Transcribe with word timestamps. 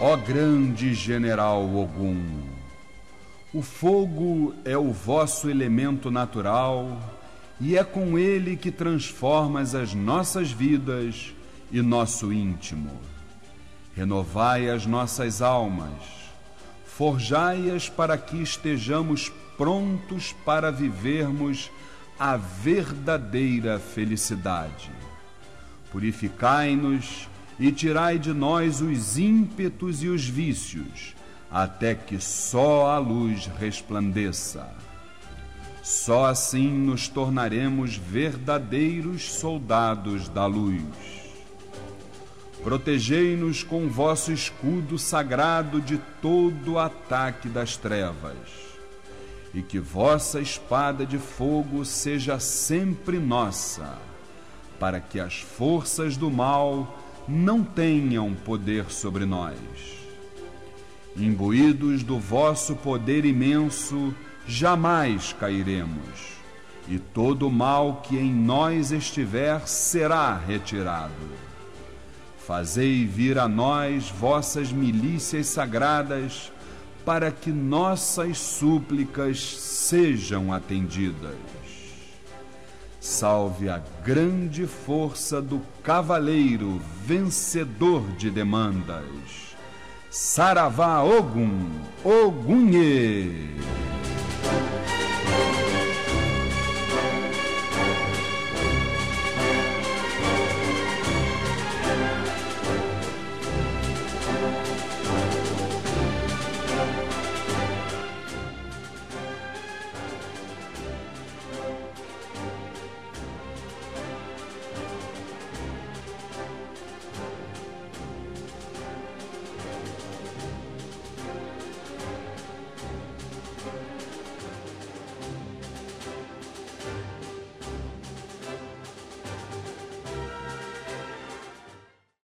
Ó 0.00 0.16
grande 0.16 0.94
general 0.94 1.74
Ogum, 1.74 2.40
o 3.52 3.60
fogo 3.60 4.54
é 4.64 4.78
o 4.78 4.92
vosso 4.92 5.50
elemento 5.50 6.08
natural 6.08 7.00
e 7.60 7.76
é 7.76 7.82
com 7.82 8.16
ele 8.16 8.56
que 8.56 8.70
transformas 8.70 9.74
as 9.74 9.94
nossas 9.94 10.52
vidas 10.52 11.34
e 11.72 11.82
nosso 11.82 12.32
íntimo. 12.32 12.92
Renovai 13.96 14.70
as 14.70 14.86
nossas 14.86 15.42
almas, 15.42 15.90
forjai-as 16.86 17.88
para 17.88 18.16
que 18.16 18.40
estejamos 18.40 19.32
prontos 19.56 20.32
para 20.44 20.70
vivermos 20.70 21.72
a 22.16 22.36
verdadeira 22.36 23.80
felicidade. 23.80 24.92
Purificai-nos 25.90 27.28
e 27.58 27.72
tirai 27.72 28.18
de 28.18 28.32
nós 28.32 28.80
os 28.80 29.18
ímpetos 29.18 30.02
e 30.02 30.08
os 30.08 30.24
vícios, 30.26 31.14
até 31.50 31.94
que 31.94 32.20
só 32.20 32.86
a 32.86 32.98
luz 32.98 33.50
resplandeça. 33.58 34.68
Só 35.82 36.26
assim 36.26 36.68
nos 36.68 37.08
tornaremos 37.08 37.96
verdadeiros 37.96 39.22
soldados 39.32 40.28
da 40.28 40.44
luz. 40.46 40.82
Protegei-nos 42.62 43.62
com 43.62 43.88
vosso 43.88 44.30
escudo 44.30 44.98
sagrado 44.98 45.80
de 45.80 45.98
todo 46.20 46.78
ataque 46.78 47.48
das 47.48 47.76
trevas, 47.76 48.36
e 49.54 49.62
que 49.62 49.78
vossa 49.78 50.40
espada 50.40 51.06
de 51.06 51.18
fogo 51.18 51.84
seja 51.84 52.38
sempre 52.38 53.18
nossa, 53.18 53.96
para 54.78 55.00
que 55.00 55.18
as 55.18 55.40
forças 55.40 56.16
do 56.16 56.30
mal 56.30 57.07
não 57.28 57.62
tenham 57.62 58.34
poder 58.34 58.90
sobre 58.90 59.26
nós. 59.26 59.58
Imbuídos 61.14 62.02
do 62.02 62.18
vosso 62.18 62.74
poder 62.76 63.24
imenso, 63.24 64.14
jamais 64.46 65.32
cairemos, 65.32 66.38
e 66.88 66.98
todo 66.98 67.48
o 67.48 67.52
mal 67.52 68.00
que 68.02 68.16
em 68.16 68.32
nós 68.32 68.92
estiver 68.92 69.66
será 69.68 70.34
retirado. 70.38 71.12
Fazei 72.46 73.04
vir 73.04 73.38
a 73.38 73.46
nós 73.46 74.08
vossas 74.08 74.72
milícias 74.72 75.48
sagradas, 75.48 76.50
para 77.04 77.30
que 77.30 77.50
nossas 77.50 78.38
súplicas 78.38 79.38
sejam 79.40 80.52
atendidas. 80.52 81.57
Salve 83.10 83.70
a 83.70 83.80
grande 84.04 84.66
força 84.66 85.40
do 85.40 85.62
cavaleiro 85.82 86.78
vencedor 87.06 88.02
de 88.18 88.30
demandas. 88.30 89.56
Saravá 90.10 91.02
Ogum, 91.02 91.70
Ogunhê. 92.04 93.47